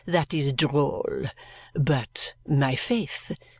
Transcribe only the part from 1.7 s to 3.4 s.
But my faith!